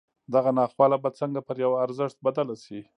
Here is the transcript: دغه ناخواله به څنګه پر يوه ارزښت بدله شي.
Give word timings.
دغه 0.33 0.51
ناخواله 0.59 0.97
به 1.03 1.09
څنګه 1.19 1.39
پر 1.47 1.55
يوه 1.65 1.77
ارزښت 1.85 2.17
بدله 2.25 2.55
شي. 2.63 2.79